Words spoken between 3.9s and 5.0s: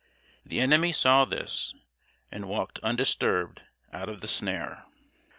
out of the snare.